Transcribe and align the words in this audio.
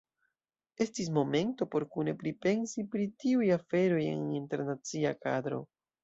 Estis 0.83 1.09
momento 1.17 1.67
por 1.75 1.83
kune 1.97 2.15
pripensi 2.23 2.85
pri 2.95 3.05
tiuj 3.23 3.49
aferoj 3.57 4.01
en 4.13 4.23
internacia 4.39 5.13
kadro. 5.27 5.61